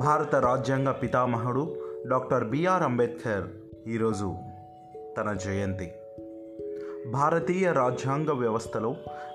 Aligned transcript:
భారత 0.00 0.34
రాజ్యాంగ 0.34 0.90
పితామహుడు 0.90 1.76
డాక్టర్ 2.08 2.44
బిఆర్ 2.44 2.82
అంబేద్కర్ 2.82 3.44
ఈరోజు 3.88 4.34
తన 5.18 5.32
జయంతి. 5.32 5.92
భారతీయ 7.10 7.72
రాజ్యాంగ 7.72 8.30
వ్యవస్థలో 8.30 8.94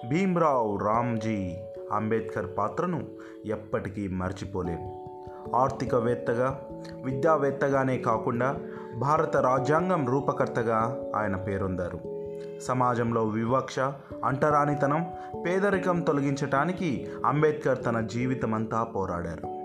భీమ్రావ్ 0.09 0.83
రామ్జీ 0.83 1.55
అంబేద్కర్ 1.91 2.45
పాత్రను 2.57 3.01
ఎప్పటికీ 3.45 4.07
మర్చిపోలేము 4.07 5.19
ఆర్థికవేత్తగా 5.55 6.61
విద్యావేత్తగానే 7.03 7.97
కాకుండా 7.97 8.59
భారత 8.95 9.37
రాజ్యాంగం 9.37 10.07
రూపకర్తగా 10.07 11.03
ఆయన 11.15 11.35
పేరొందారు. 11.35 11.99
సమాజంలో 12.59 13.23
వివక్ష 13.23 13.79
అంటరానితనం 14.25 15.05
పేదరికం 15.45 16.01
తొలగించటానికి 16.01 17.07
అంబేద్కర్ 17.25 17.85
తన 17.85 18.01
జీవితమంతా 18.01 18.83
పోరాడారు. 18.83 19.64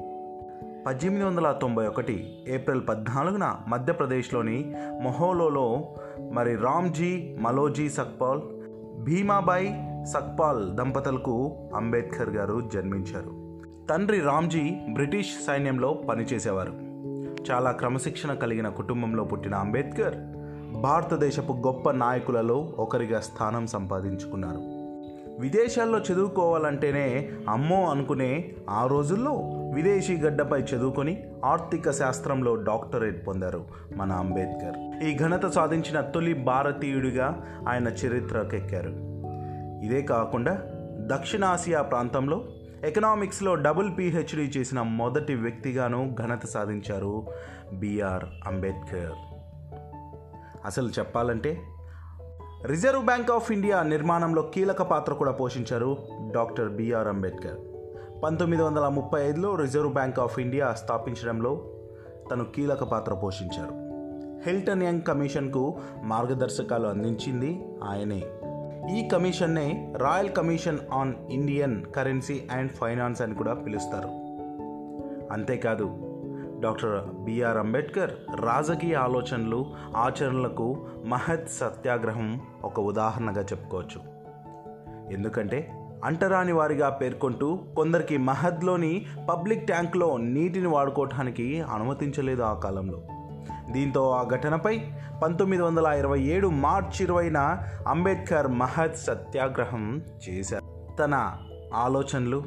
పద్దెనిమిది 0.87 1.25
వందల 1.25 1.53
తొంభై 1.53 1.87
ఒకటి 1.87 2.45
ఏప్రిల్ 2.49 2.83
పద్నాలుగున 2.89 3.57
మధ్యప్రదేశ్లోని 3.69 4.75
మొహోలోలో 5.03 5.83
మరి 6.33 6.57
రామ్జీ 6.57 7.37
మలోజీ 7.41 7.89
సక్పాల్ 7.89 8.41
భీమాబాయి 9.03 9.75
సక్పాల్ 10.07 10.71
దంపతులకు 10.71 11.57
అంబేద్కర్ 11.75 12.31
గారు 12.31 12.71
జన్మించారు. 12.75 13.61
తండ్రి 13.87 14.21
రామ్జీ 14.21 14.71
బ్రిటిష్ 14.93 15.47
సైన్యంలో 15.47 15.93
పనిచేసేవారు. 15.93 16.73
చాలా 17.51 17.71
క్రమశిక్షణ 17.71 18.35
కలిగిన 18.35 18.69
కుటుంబంలో 18.69 19.25
పుట్టిన 19.25 19.55
అంబేద్కర్ 19.55 20.15
భారతదేశపు 20.81 21.53
గొప్ప 21.53 21.91
నాయకులలో 21.91 22.73
ఒకరిగా 22.79 23.21
స్థానం 23.21 23.67
సంపాదించుకున్నారు. 23.67 24.81
విదేశాల్లో 25.41 25.99
చదువుకోవాలంటేనే 25.99 27.31
అమ్మో 27.49 27.91
అనుకునే 27.91 28.53
ఆ 28.71 28.87
రోజుల్లో 28.87 29.60
విదేశీ 29.75 30.17
గడ్డపై 30.17 30.61
చదువుకొని 30.61 31.25
ఆర్థిక 31.45 31.91
శాస్త్రంలో 31.91 32.55
డాక్టరేట్ 32.55 33.27
పొందారు 33.27 33.65
మన 33.97 34.13
అంబేద్కర్. 34.13 35.05
ఈ 35.05 35.19
ఘనత 35.19 35.47
సాధించిన 35.47 36.01
తొలి 36.01 36.35
భారతీయుడిగా 36.35 37.45
ఆయన 37.69 37.89
చరిత్రకెక్కారు. 37.89 38.91
ఇదే 39.85 40.03
కాకుండా 40.03 40.63
దక్షిణాసియా 41.01 41.83
ప్రాంతంలో 41.83 42.45
ఎకనామిక్స్లో 42.85 43.55
డబుల్ 43.55 43.99
పిహెచ్డి 43.99 44.43
చేసిన 44.43 44.83
మొదటి 44.83 45.35
వ్యక్తిగాను 45.35 46.17
ఘనత 46.21 46.47
సాధించారు 46.47 47.27
బిఆర్ 47.73 48.25
అంబేద్కర్. 48.47 49.13
అసలు 50.65 50.89
చెప్పాలంటే 50.89 51.63
రిజర్వ్ 52.67 53.05
బ్యాంక్ 53.05 53.31
ఆఫ్ 53.31 53.53
ఇండియా 53.53 53.83
నిర్మాణంలో 53.83 54.43
కీలక 54.43 54.83
పాత్ర 54.83 55.13
కూడా 55.13 55.33
పోషించారు 55.33 55.97
డాక్టర్ 56.35 56.69
బిఆర్ 56.69 57.09
అంబేద్కర్. 57.09 57.80
పంతొమ్మిది 58.23 58.63
వందల 58.63 58.89
ముప్పై 58.89 59.29
ఐదులో 59.29 59.55
రిజర్వ్ 59.55 59.93
బ్యాంక్ 59.93 60.19
ఆఫ్ 60.19 60.39
ఇండియా 60.39 60.73
స్థాపించడంలో 60.73 61.65
తను 62.31 62.45
కీలక 62.45 62.85
పాత్ర 62.85 63.15
పోషించారు. 63.15 63.71
హిల్టన్ 64.47 64.83
యంగ్ 64.83 65.03
కమిషన్కు 65.03 65.79
మార్గదర్శకాలు 66.03 66.87
అందించింది 66.87 67.69
ఆయనే. 67.85 68.23
ఈ 68.97 69.09
కమిషన్నే 69.09 69.95
royal 69.97 70.33
commission 70.33 70.79
on 70.93 71.15
Indian 71.31 71.85
currency 71.85 72.49
and 72.53 72.73
finance 72.73 73.23
అని 73.23 73.35
కూడా 73.35 73.55
పిలుస్తారు. 73.55 74.09
అంతేకాదు 75.33 75.91
డాక్టర్ 76.61 77.15
బిఆర్ 77.15 77.57
అంబేద్కర్ 77.57 78.11
రాజకీయ 78.41 78.95
ఆలోచనలు 78.95 79.67
ఆచరణలకు 79.97 80.87
మహత్ 81.07 81.49
సత్యాగ్రహం 81.49 82.41
ఒక 82.65 82.81
ఉదాహరణగా 82.81 83.43
చెప్పుకోవచ్చు. 83.43 84.21
ఎందుకంటే 85.13 85.80
అంటరాని 86.05 86.53
వారిగా 86.53 86.89
పేర్కొంటూ 86.89 87.59
కొందరికి 87.77 88.17
మహద్లోని 88.17 89.07
పబ్లిక్ 89.31 89.67
ట్యాంక్లో 89.67 90.17
నీటిని 90.17 90.67
వాడుకోవటానికి 90.67 91.63
అనుమతించలేదు 91.63 92.43
ఆ 92.43 92.55
కాలంలో. 92.55 93.03
దీంతో 93.73 94.11
ఆ 94.11 94.25
ఘటనపై 94.25 94.81
పంతొమ్మిది 95.23 95.63
వందల 95.63 95.87
ఇరవై 95.87 96.21
ఏడు 96.21 96.49
మార్చ్ 96.49 97.03
ఇరవైన 97.03 97.59
అంబేద్కర్ 97.89 98.49
మహద్ 98.49 98.95
సత్యాగ్రహం 98.95 100.03
చేశారు. 100.29 100.97
తన 100.97 101.33
ఆలోచనలు 101.75 102.43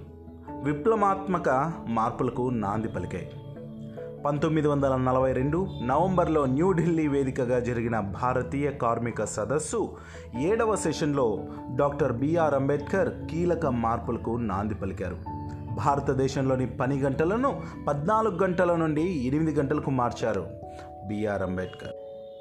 విప్లవాత్మక 0.63 1.73
మార్పులకు 1.87 2.49
నాంది 2.49 2.87
పలికాయి. 2.87 3.31
పంతొమ్మిది 4.25 4.67
వందల 4.67 4.95
నలభై 4.95 5.33
రెండు 5.33 5.67
నవంబర్లో 5.85 6.45
న్యూఢిల్లీ 6.45 7.07
వేదికగా 7.07 7.59
జరిగిన 7.59 7.99
భారతీయ 7.99 8.71
కార్మిక 8.71 9.23
సదస్సు 9.23 9.89
ఏడవ 10.39 10.75
సెషన్లో 10.75 11.39
డాక్టర్ 11.75 12.11
బిఆర్ 12.11 12.53
అంబేద్కర్ 12.53 13.09
కీలక 13.31 13.65
మార్పులకు 13.65 14.31
నాంది 14.31 14.75
పలికారు. 14.75 15.17
భారతదేశంలోని 15.75 16.67
పని 16.67 16.99
గంటలను 16.99 17.61
పద్నాలుగు 17.87 18.43
గంటల 18.43 18.75
నుండి 18.75 19.27
ఎనిమిది 19.27 19.59
గంటలకు 19.59 19.91
మార్చారు 19.91 20.47
బిఆర్ 21.07 21.41
అంబేద్కర్. 21.41 21.93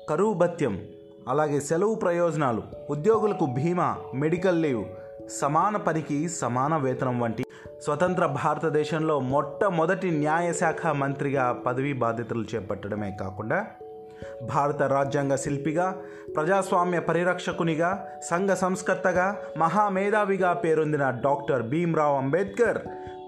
కరువు 0.09 0.34
భత్యం 0.34 0.78
అలాగే 1.28 1.60
సెలవు 1.60 1.94
ప్రయోజనాలు 1.94 2.62
ఉద్యోగులకు 2.91 3.47
బీమా 3.47 3.97
మెడికల్ 4.14 4.62
లీవ్ 4.62 4.84
సమాన 5.31 5.77
పనికి 5.77 6.28
సమాన 6.28 6.77
వేతనం 6.77 7.21
వంటి 7.21 7.44
స్వతంత్ర 7.83 8.27
భారతదేశంలో 8.27 9.21
మొట్టమొదటి 9.21 10.10
న్యాయశాఖ 10.10 10.87
మంత్రిగా 10.87 11.53
పదవీ 11.53 11.93
బాధ్యతలు 11.93 12.44
చేపట్టడమే 12.55 13.16
కాకుండా 13.21 13.65
భారత 14.43 14.82
రాజ్యాంగ 14.82 15.34
శిల్పిగా 15.34 15.97
ప్రజాస్వామ్య 16.37 16.99
పరిరక్షకునిగా 16.99 18.06
సంఘ 18.22 18.50
సంస్కర్తగా 18.50 19.37
మహామేధావిగా 19.59 20.53
పేరొందిన 20.53 21.11
డాక్టర్ 21.11 21.62
భీమ్రావ్ 21.62 22.19
అంబేద్కర్ 22.19 22.78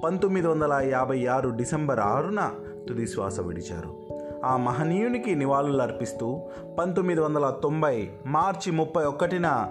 పంతొమ్మిది 0.04 0.46
వందల 0.46 0.80
యాభై 0.84 1.26
ఆరు 1.26 1.48
డిసెంబర్ 1.48 2.00
ఆరున 2.00 2.50
తుది 2.88 3.06
శ్వాస 3.06 3.40
విడిచారు. 3.40 4.13
ఆ 4.44 4.56
మహనీయునికి 4.56 5.34
నివాళులు 5.34 5.82
అర్పిస్తూ 5.82 6.42
పంతొమ్మిది 6.78 7.20
వందల 7.20 7.54
తొంభై 7.62 8.08
మార్చి 8.26 8.72
ముప్పై 8.72 9.04
ఒకటిన 9.04 9.66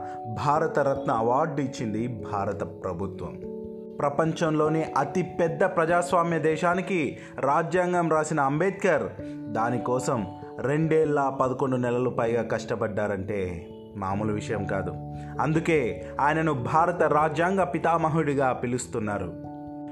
భారతరత్న 0.46 1.12
అవార్డు 1.12 1.62
ఇచ్చింది 1.62 2.08
భారత 2.08 2.64
ప్రభుత్వం. 2.64 3.40
ప్రపంచంలోని 4.00 4.84
అతిపెద్ద 4.84 5.64
ప్రజాస్వామ్య 5.64 6.40
దేశానికి 6.40 7.18
రాజ్యాంగం 7.40 8.10
రాసిన 8.10 8.40
అంబేద్కర్ 8.40 9.04
దానికోసం 9.52 10.28
రెండేళ్ళ 10.60 11.30
పదకొండు 11.30 11.76
నెలలు 11.76 12.10
పైగా 12.10 12.44
కష్టపడ్డారంటే 12.44 13.68
మామూలు 13.96 14.34
విషయం 14.34 14.66
కాదు. 14.66 14.92
అందుకే 15.42 16.10
ఆయనను 16.22 16.54
భారత 16.54 17.04
రాజ్యాంగ 17.04 17.64
పితామహుడిగా 17.64 18.54
పిలుస్తున్నారు. 18.54 19.34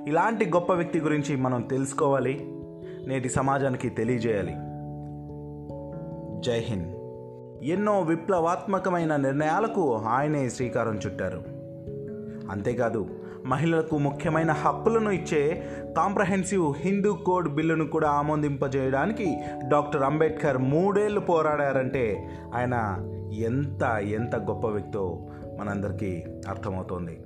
ఇలాంటి 0.07 0.49
గొప్ప 0.49 0.73
వ్యక్తి 0.73 0.99
గురించి 0.99 1.35
మనం 1.35 1.61
తెలుసుకోవాలి 1.61 2.53
నేటి 3.07 3.29
సమాజానికి 3.29 3.89
తెలియజేయాలి. 3.89 4.55
జై 6.41 6.59
హింద్. 6.59 6.95
ఎన్నో 7.63 8.01
విప్లవాత్మకమైన 8.01 9.15
నిర్ణయాలకు 9.15 9.95
ఆయనే 9.95 10.49
శ్రీకారం 10.49 10.99
చుట్టారు. 11.05 11.43
అంతేకాదు 12.51 13.05
మహిళలకు 13.45 13.97
ముఖ్యమైన 13.97 14.51
హక్కులను 14.51 15.11
ఇచ్చే 15.11 15.63
కాంప్రహెన్సివ్ 15.97 16.73
హిందూ 16.77 17.13
కోడ్ 17.13 17.49
బిల్లును 17.49 17.87
కూడా 17.87 18.09
ఆమోదింపజేయడానికి 18.09 19.37
డాక్టర్ 19.67 20.03
అంబేద్కర్ 20.03 20.57
మూడేళ్ళు 20.57 21.19
పోరాడారంటే 21.19 22.29
ఆయన 22.55 22.97
ఎంత 23.33 23.83
ఎంత 23.97 24.35
గొప్ప 24.35 24.67
వ్యక్తో 24.67 25.27
మనందరికీ 25.59 26.23
అర్థమవుతోంది. 26.49 27.21